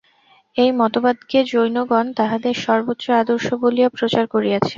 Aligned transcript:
এই 0.55 0.71
মতবাদকে 0.79 1.39
জৈনগণ 1.51 2.05
তাঁহাদের 2.17 2.55
সর্বোচ্চ 2.65 3.05
আদর্শ 3.21 3.47
বলিয়া 3.63 3.89
প্রচার 3.97 4.25
করিয়াছেন। 4.27 4.69